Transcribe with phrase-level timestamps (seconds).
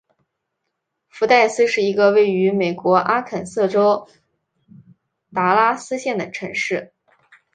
[1.09, 4.09] 福代斯是一个位于美国阿肯色州
[5.31, 6.91] 达拉斯县的城市。